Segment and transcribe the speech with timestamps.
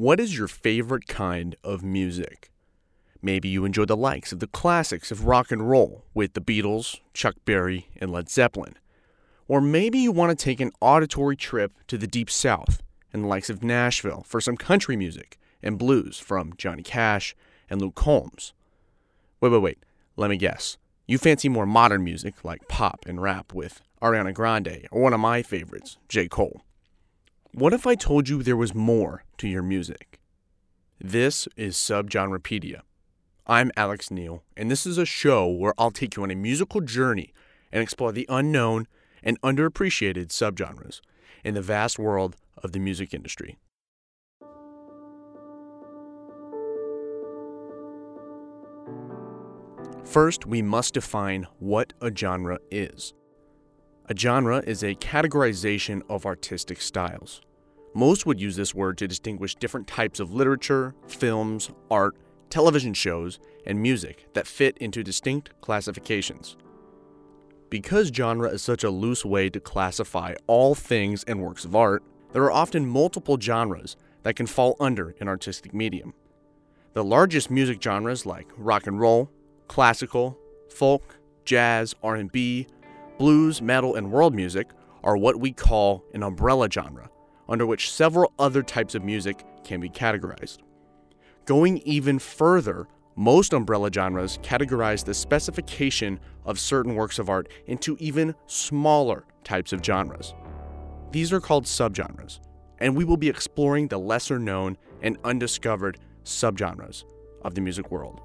[0.00, 2.50] What is your favorite kind of music?
[3.20, 7.00] Maybe you enjoy the likes of the classics of rock and roll with the Beatles,
[7.12, 8.78] Chuck Berry, and Led Zeppelin.
[9.46, 12.82] Or maybe you want to take an auditory trip to the Deep South
[13.12, 17.36] and the likes of Nashville for some country music and blues from Johnny Cash
[17.68, 18.54] and Luke Combs.
[19.42, 19.78] Wait, wait, wait,
[20.16, 20.78] let me guess.
[21.06, 25.20] You fancy more modern music like pop and rap with Ariana Grande or one of
[25.20, 26.26] my favorites, J.
[26.26, 26.62] Cole.
[27.52, 30.20] What if I told you there was more to your music?
[31.00, 32.82] This is Subgenrepedia.
[33.44, 36.80] I'm Alex Neal, and this is a show where I'll take you on a musical
[36.80, 37.32] journey
[37.72, 38.86] and explore the unknown
[39.20, 41.00] and underappreciated subgenres
[41.42, 43.58] in the vast world of the music industry.
[50.04, 53.12] First, we must define what a genre is.
[54.10, 57.42] A genre is a categorization of artistic styles.
[57.94, 62.16] Most would use this word to distinguish different types of literature, films, art,
[62.48, 66.56] television shows, and music that fit into distinct classifications.
[67.68, 72.02] Because genre is such a loose way to classify all things and works of art,
[72.32, 76.14] there are often multiple genres that can fall under an artistic medium.
[76.94, 79.30] The largest music genres like rock and roll,
[79.68, 80.36] classical,
[80.68, 82.66] folk, jazz, R&B,
[83.20, 84.70] blues, metal, and world music
[85.04, 87.10] are what we call an umbrella genre,
[87.50, 90.60] under which several other types of music can be categorized.
[91.44, 97.94] Going even further, most umbrella genres categorize the specification of certain works of art into
[98.00, 100.32] even smaller types of genres.
[101.10, 102.40] These are called subgenres,
[102.78, 107.04] and we will be exploring the lesser known and undiscovered subgenres
[107.42, 108.22] of the music world.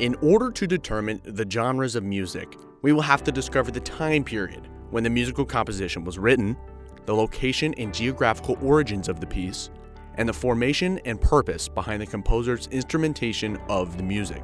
[0.00, 4.24] In order to determine the genres of music, we will have to discover the time
[4.24, 6.56] period when the musical composition was written,
[7.04, 9.68] the location and geographical origins of the piece,
[10.14, 14.42] and the formation and purpose behind the composer's instrumentation of the music.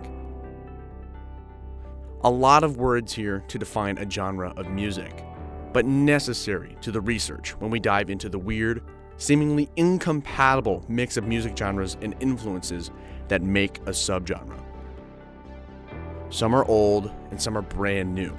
[2.25, 5.25] A lot of words here to define a genre of music,
[5.73, 8.83] but necessary to the research when we dive into the weird,
[9.17, 12.91] seemingly incompatible mix of music genres and influences
[13.29, 14.66] that make a subgenre.
[16.31, 18.35] Some are old and some are brand new.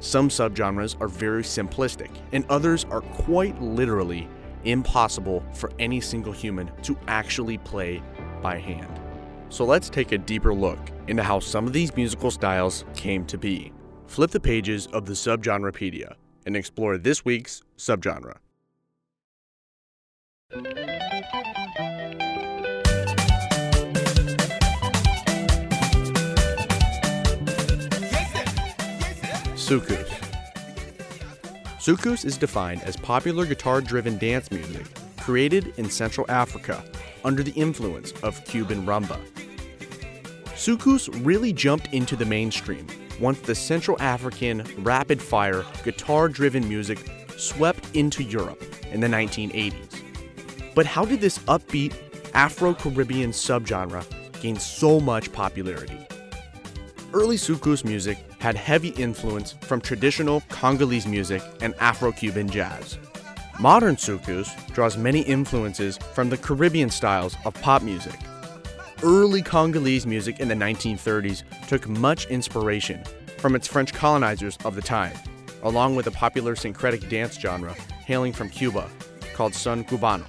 [0.00, 4.28] Some subgenres are very simplistic, and others are quite literally
[4.64, 8.02] impossible for any single human to actually play
[8.40, 9.00] by hand.
[9.48, 10.78] So let's take a deeper look
[11.08, 13.72] into how some of these musical styles came to be.
[14.06, 16.14] Flip the pages of the Subgenrepedia
[16.46, 18.36] and explore this week's subgenre.
[29.68, 30.08] Soukous.
[31.78, 34.86] Soukous is defined as popular guitar driven dance music
[35.18, 36.82] created in Central Africa
[37.22, 39.20] under the influence of Cuban rumba.
[40.54, 42.86] Soukous really jumped into the mainstream
[43.20, 47.06] once the Central African rapid fire guitar driven music
[47.36, 50.02] swept into Europe in the 1980s.
[50.74, 51.94] But how did this upbeat
[52.32, 54.02] Afro Caribbean subgenre
[54.40, 56.06] gain so much popularity?
[57.12, 62.98] Early Soukous music had heavy influence from traditional Congolese music and Afro Cuban jazz.
[63.60, 68.14] Modern soukous draws many influences from the Caribbean styles of pop music.
[69.02, 73.02] Early Congolese music in the 1930s took much inspiration
[73.38, 75.16] from its French colonizers of the time,
[75.62, 78.88] along with a popular syncretic dance genre hailing from Cuba
[79.34, 80.26] called son cubano.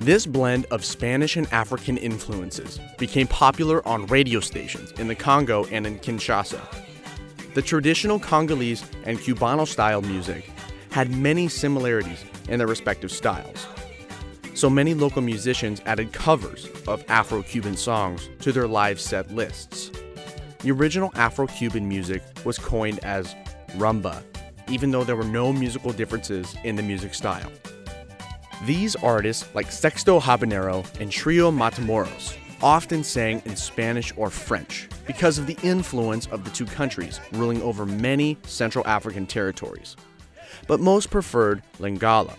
[0.00, 5.64] This blend of Spanish and African influences became popular on radio stations in the Congo
[5.66, 6.60] and in Kinshasa.
[7.58, 10.48] The traditional Congolese and Cubano style music
[10.92, 13.66] had many similarities in their respective styles.
[14.54, 19.90] So many local musicians added covers of Afro Cuban songs to their live set lists.
[20.60, 23.34] The original Afro Cuban music was coined as
[23.70, 24.22] rumba,
[24.68, 27.50] even though there were no musical differences in the music style.
[28.66, 35.38] These artists, like Sexteto Habanero and Trio Matamoros, often sang in Spanish or French because
[35.38, 39.96] of the influence of the two countries ruling over many Central African territories.
[40.66, 42.36] But most preferred Lingala.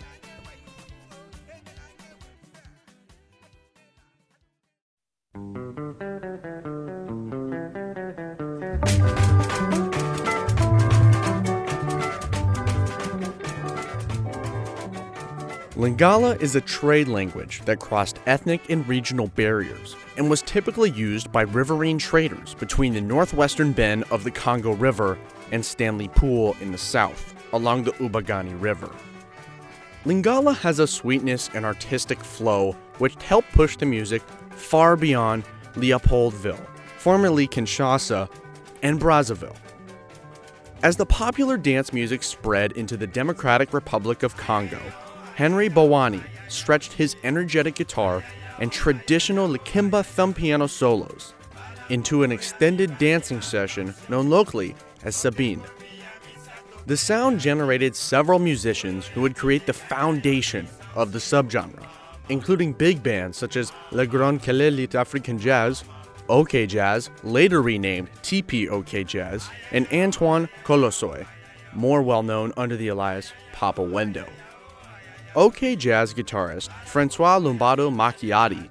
[15.79, 21.31] Lingala is a trade language that crossed ethnic and regional barriers and was typically used
[21.31, 25.17] by riverine traders between the northwestern bend of the Congo River
[25.53, 28.91] and Stanley Pool in the south, along the Ubangani River.
[30.03, 35.45] Lingala has a sweetness and artistic flow which helped push the music far beyond
[35.75, 36.59] Leopoldville,
[36.97, 38.29] formerly Kinshasa,
[38.83, 39.55] and Brazzaville.
[40.83, 44.81] As the popular dance music spread into the Democratic Republic of Congo,
[45.39, 48.21] Henri Bowane stretched his energetic guitar
[48.59, 51.33] and traditional Likimba thumb piano solos
[51.87, 54.75] into an extended dancing session known locally
[55.05, 55.61] as Sebene.
[56.87, 61.87] The sound generated several musicians who would create the foundation of the subgenre,
[62.27, 65.85] including big bands such as Le Grand Kelelit African Jazz,
[66.27, 71.25] OK Jazz, later renamed TP OK Jazz, and Antoine Kolosoy,
[71.73, 74.27] more well known under the alias Papa Wendo.
[75.35, 78.67] OK Jazz guitarist Francois Luambo Makiadi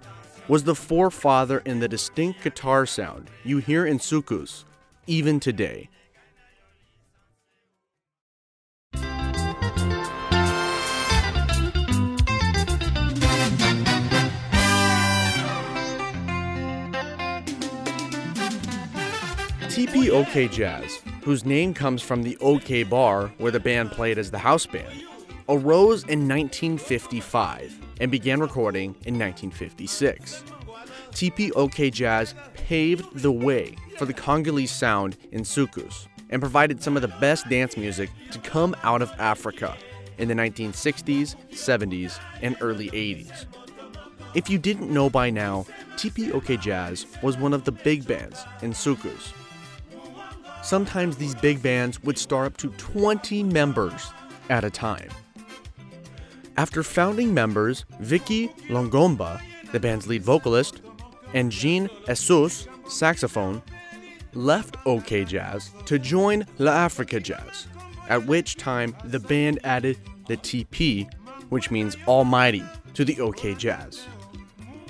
[0.48, 4.64] was the forefather in the distinct guitar sound you hear in soukous,
[5.06, 5.88] even today.
[19.68, 24.32] TP OK Jazz, whose name comes from the OK Bar where the band played as
[24.32, 25.04] the house band,
[25.48, 30.44] arose in 1955 and began recording in 1956.
[31.12, 37.02] TPOK Jazz paved the way for the Congolese sound in soukous and provided some of
[37.02, 39.76] the best dance music to come out of Africa
[40.18, 43.46] in the 1960s, 70s, and early 80s.
[44.34, 45.66] If you didn't know by now,
[45.96, 49.32] TPOK Jazz was one of the big bands in soukous
[50.62, 54.12] Sometimes these big bands would star up to 20 members
[54.50, 55.08] at a time.
[56.58, 59.40] After founding members Vicky Longomba,
[59.70, 60.80] the band's lead vocalist,
[61.32, 63.62] and Jean Jesus, saxophone,
[64.34, 67.68] left OK Jazz to join La Africa Jazz,
[68.08, 71.08] at which time the band added the TP,
[71.48, 72.64] which means Almighty,
[72.94, 74.04] to the OK Jazz.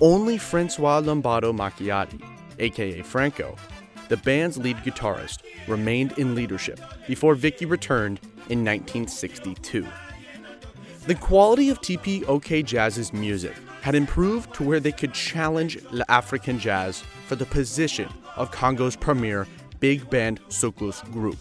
[0.01, 2.25] Only Francois Luambo Makiadi,
[2.59, 3.57] aka Franco,
[4.09, 9.87] the band's lead guitarist, remained in leadership before Vicky returned in 1962.
[11.09, 15.79] The quality of TP OK Jazz's music had improved to where they could challenge
[16.11, 19.47] African Jazz for the position of Congo's premier
[19.81, 21.39] big band soukous group.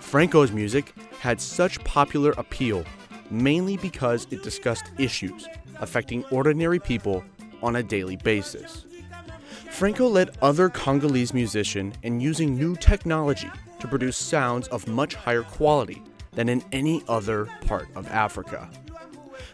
[0.00, 2.82] Franco's music had such popular appeal
[3.30, 5.46] mainly because it discussed issues
[5.80, 7.22] affecting ordinary people
[7.62, 8.86] on a daily basis.
[9.70, 13.50] Franco led other Congolese musicians in using new technology
[13.80, 16.02] to produce sounds of much higher quality
[16.32, 18.68] than in any other part of Africa.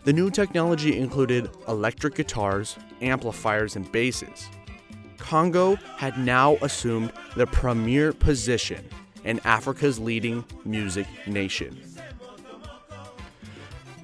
[0.04, 4.48] The new technology included electric guitars, amplifiers, and basses.
[5.16, 8.86] Congo had now assumed the premier position
[9.24, 11.80] in Africa's leading music nation.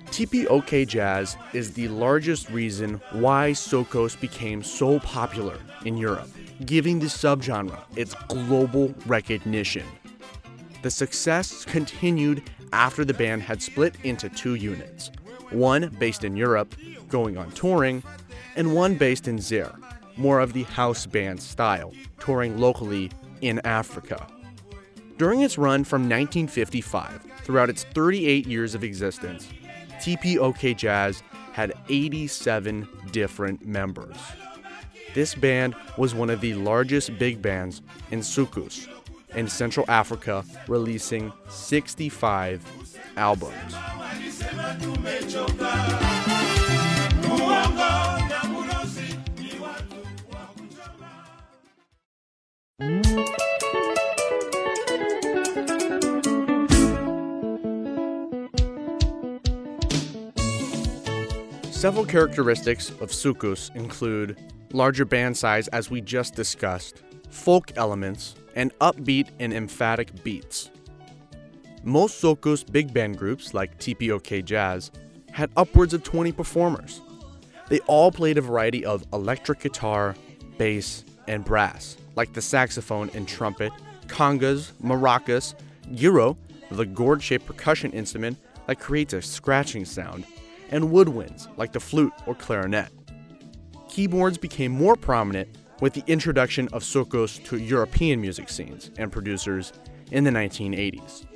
[0.07, 6.29] TPOK Jazz is the largest reason why soukous became so popular in Europe,
[6.65, 9.87] giving the subgenre its global recognition.
[10.83, 15.11] The success continued after the band had split into two units
[15.51, 16.75] one based in Europe,
[17.09, 18.03] going on touring,
[18.57, 19.75] and one based in Zaire,
[20.17, 24.27] more of the house band style, touring locally in Africa.
[25.19, 29.49] During its run from 1955 throughout its 38 years of existence,
[30.01, 34.17] TPOK Jazz had 87 different members.
[35.15, 38.89] This band was one of the largest big bands in soukous
[39.35, 42.65] in Central Africa, releasing 65
[43.17, 43.75] albums.
[61.71, 64.39] Several characteristics of soukous include
[64.75, 70.71] larger band size, as we just discussed, folk elements, and upbeat and emphatic beats.
[71.83, 74.91] Most soukous big band groups, like TPOK Jazz,
[75.33, 77.01] had upwards of 20 performers.
[77.69, 80.15] They all played a variety of electric guitar,
[80.59, 83.73] bass, and brass, like the saxophone and trumpet,
[84.09, 85.55] congas, maracas,
[85.95, 86.37] gyro,
[86.71, 90.25] the gourd shaped percussion instrument that creates a scratching sound,
[90.71, 92.91] and woodwinds like the flute or clarinet.
[93.89, 95.49] Keyboards became more prominent
[95.81, 99.73] with the introduction of soukous to European music scenes and producers
[100.11, 101.27] in the 1980s.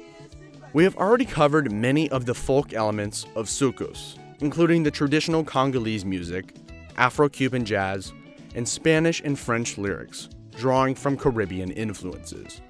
[0.72, 6.04] We have already covered many of the folk elements of soukous, including the traditional Congolese
[6.04, 6.56] music,
[6.96, 8.12] Afro Cuban jazz,
[8.54, 12.60] and Spanish and French lyrics, drawing from Caribbean influences.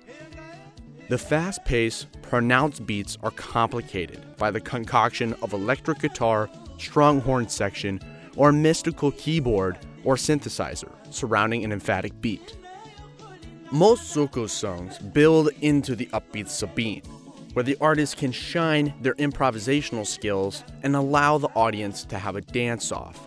[1.08, 7.48] The fast paced, pronounced beats are complicated by the concoction of electric guitar, strong horn
[7.48, 8.00] section,
[8.36, 12.56] or mystical keyboard or synthesizer surrounding an emphatic beat.
[13.70, 17.04] Most soukous songs build into the upbeat sebene,
[17.54, 22.40] where the artist can shine their improvisational skills and allow the audience to have a
[22.40, 23.26] dance off.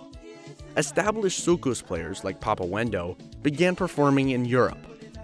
[0.77, 4.77] Established soukous players like Papa Wendo began performing in Europe,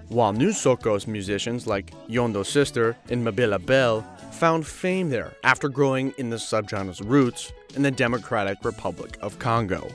[0.09, 6.13] while new soukous musicians like Yondo Sister and Mbilia Bel found fame there after growing
[6.17, 9.89] in the subgenre's roots in the Democratic Republic of Congo.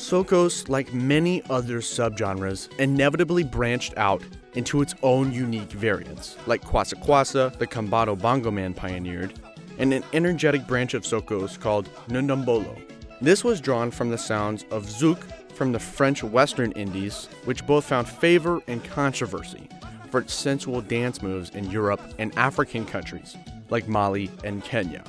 [0.00, 4.22] Soukous, like many other subgenres, inevitably branched out
[4.54, 9.38] into its own unique variants, like Kwassa Kwassa, the Kanda Bongo Man pioneered,
[9.78, 12.80] and an energetic branch of Soukous called Ndombolo.
[13.20, 17.84] This was drawn from the sounds of Zouk from the French Western Indies, which both
[17.84, 19.68] found favor and controversy
[20.10, 23.36] for its sensual dance moves in Europe and African countries
[23.68, 25.04] like Mali and Kenya.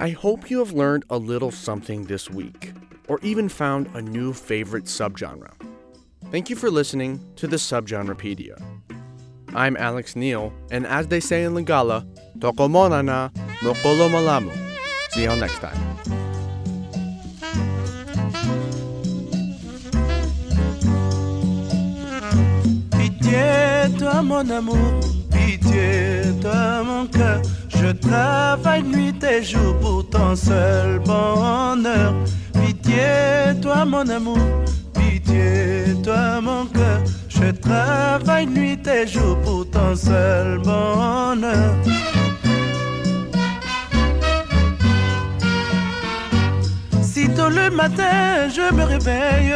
[0.00, 2.72] I hope you have learned a little something this week,
[3.08, 5.50] or even found a new favorite subgenre.
[6.30, 8.62] Thank you for listening to the Subgenrepedia.
[9.56, 12.06] I'm Alex Neal, and as they say in Lingala,
[12.38, 14.56] Tokomona na Mokolo Malamu.
[15.10, 15.76] See you all next time.
[22.90, 25.00] Pitié, toi mon amour,
[25.30, 27.42] pitié, toi mon cœur.
[27.80, 32.12] Je travaille nuit et jour pour ton seul bonheur.
[32.52, 34.38] Pitié, toi mon amour,
[34.94, 37.00] pitié, toi mon cœur.
[37.28, 41.74] Je travaille nuit et jour pour ton seul bonheur.
[47.00, 49.54] Sitôt le matin, je me réveille.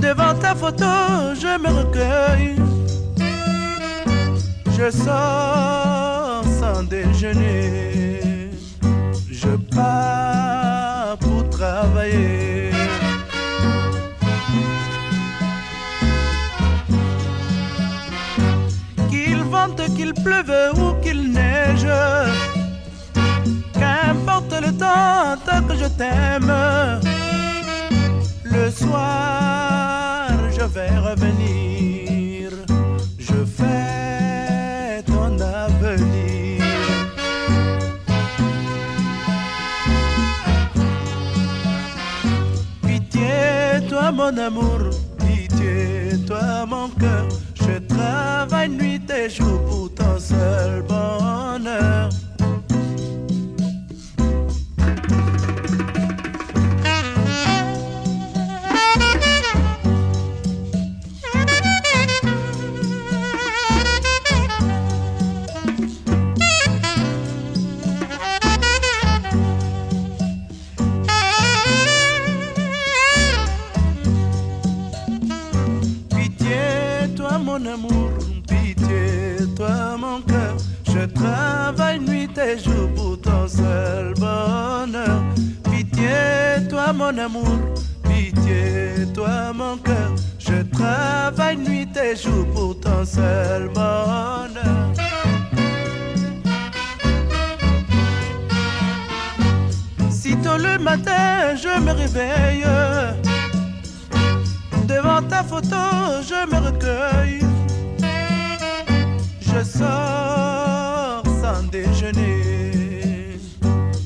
[0.00, 0.86] Devant ta photo,
[1.34, 2.67] je me recueille.
[4.78, 8.50] Je sors sans déjeuner.
[9.28, 12.70] Je pars pour travailler.
[19.10, 21.88] Qu'il vente, qu'il pleuve ou qu'il neige.
[23.72, 26.54] Qu'importe le temps, tant que je t'aime.
[28.44, 29.67] Le soir,
[44.30, 47.28] Mon amour, pitié, toi mon cœur.
[47.54, 52.10] Je travaille nuit et jour pour ton seul bonheur.
[109.58, 113.40] Je sors sans déjeuner.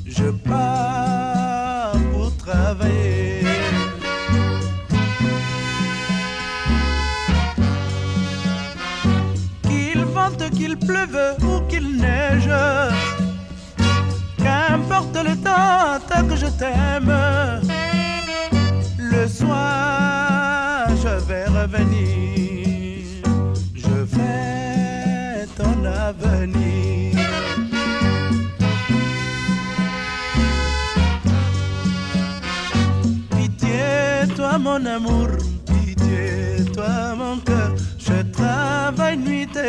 [0.07, 3.45] Je pars pour travailler.
[9.65, 12.51] Qu'il vente, qu'il pleuve ou qu'il neige.
[14.39, 17.42] Qu'importe le temps, tant que je t'aime.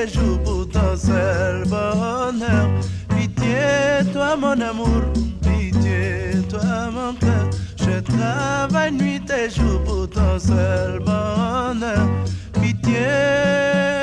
[0.03, 2.69] Nuit et jour pour ton seul bonheur.
[3.09, 5.01] Pitié, toi mon amour,
[5.41, 7.49] pitié, toi mon cœur.
[7.77, 12.07] Je travaille nuit et jour pour ton seul bonheur.
[12.53, 14.02] Pitié.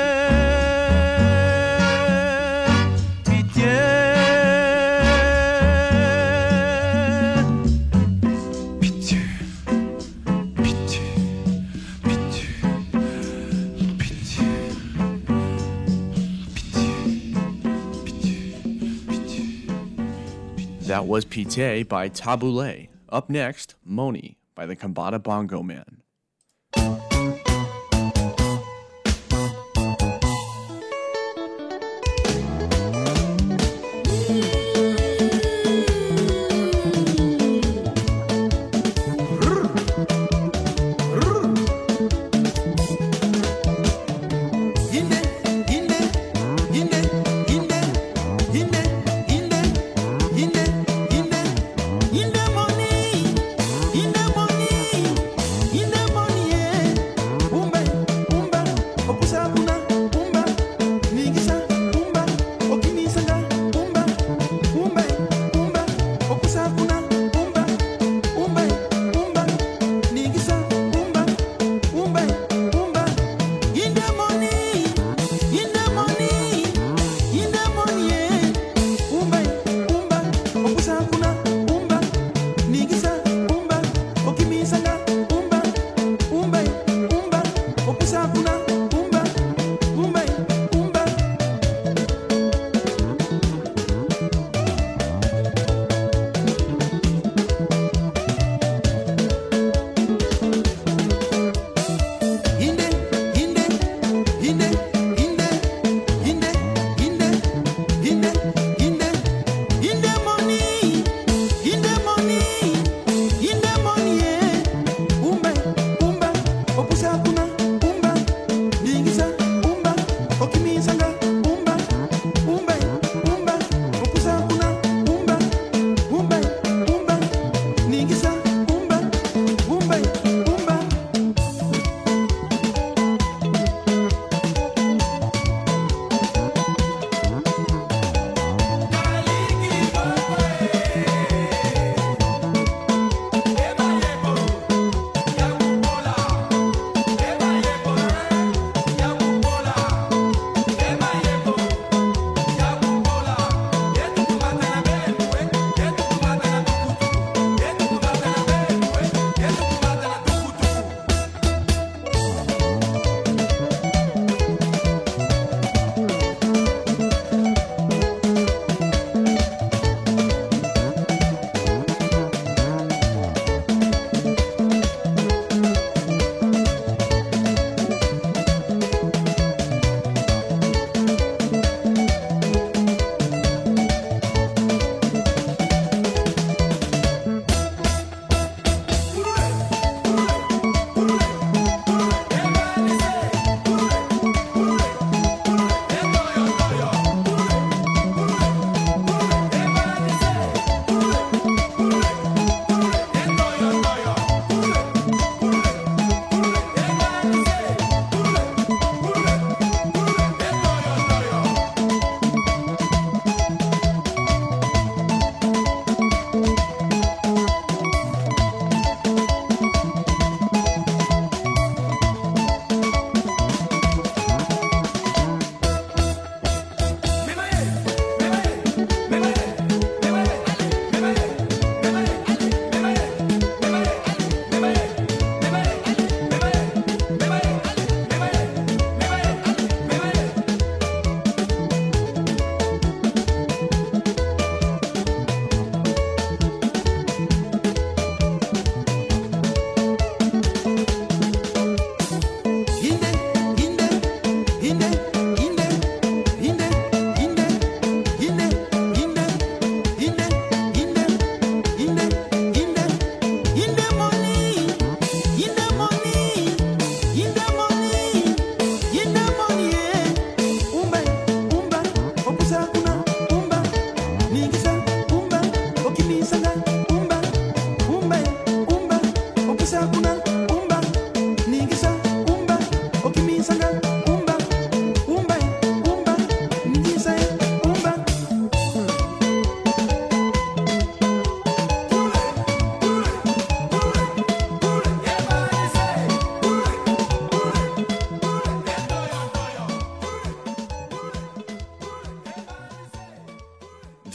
[21.11, 22.87] Was Pitié by Tabu Ley.
[23.09, 26.01] Up next, Monie by the Kanda Bongo Man.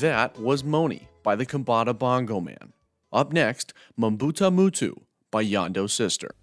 [0.01, 2.75] That was Monie by the Kanda Bongo Man.
[3.15, 6.35] Up next, Mbuta Mutu by Yondo Sister.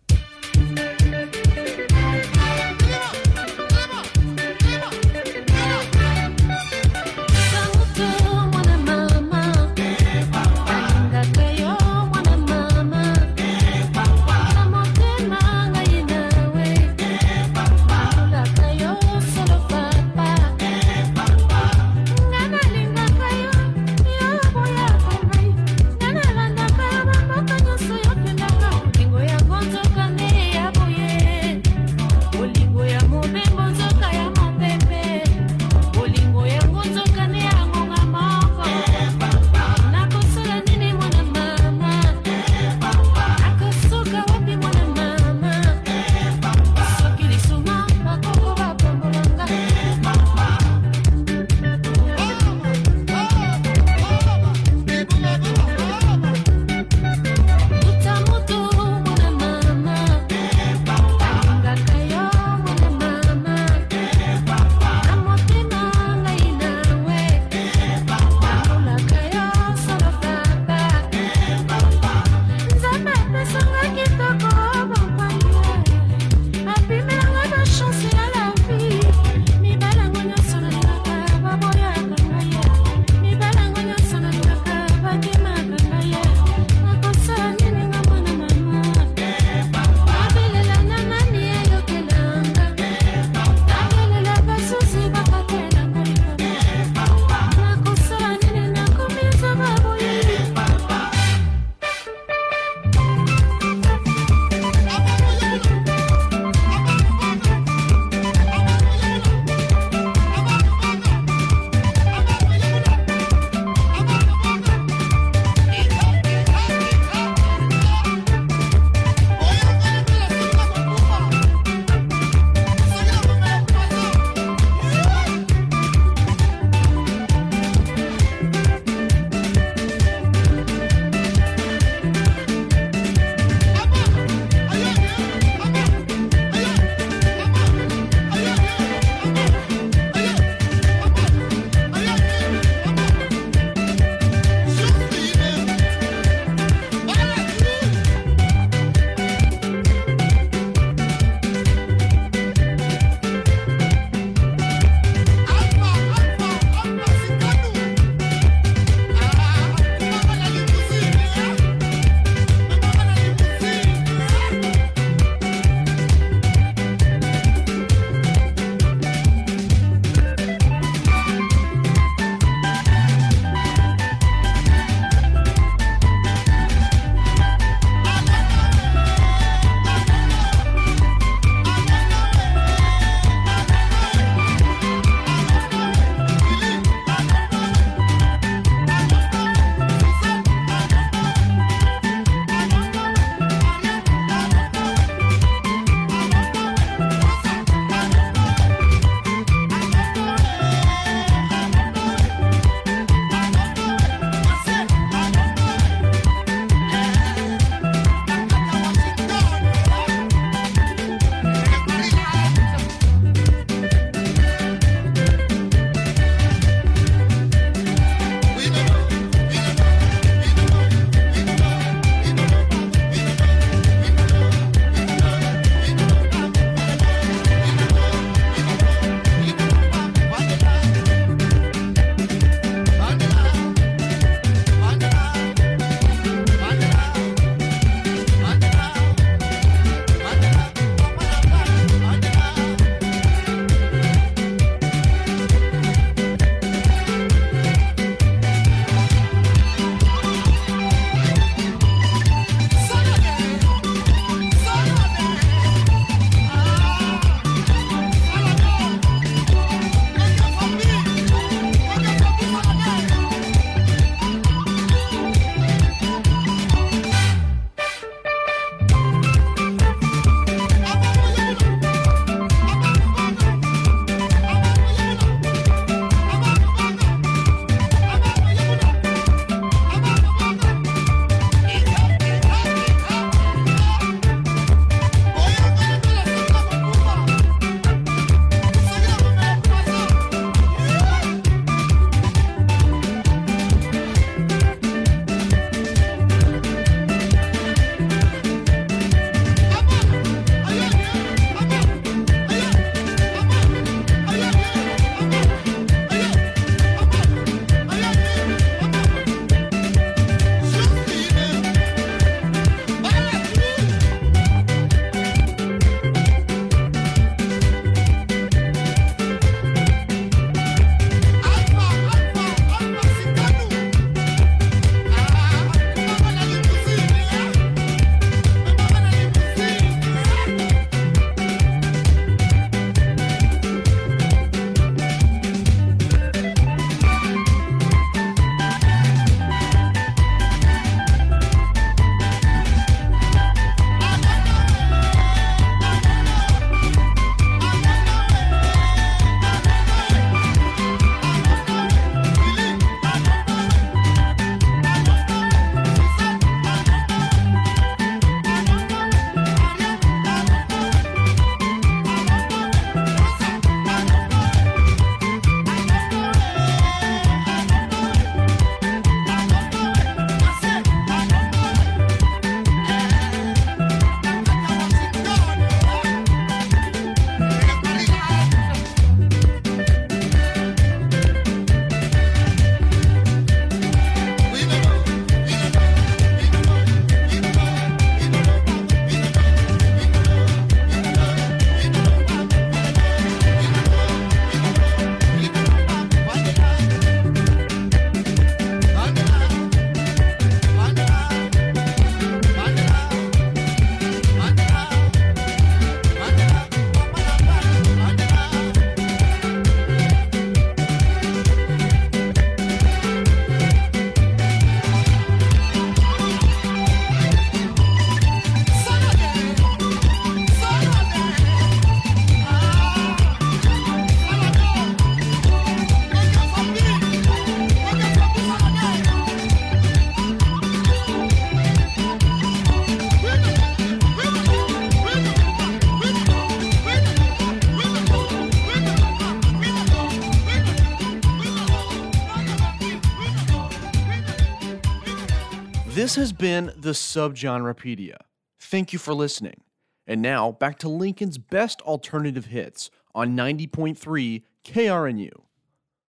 [446.13, 448.17] This has been the Subgenrepedia.
[448.59, 449.61] Thank you for listening.
[450.05, 455.31] And now back to Lincoln's best alternative hits on 90.3 KRNU.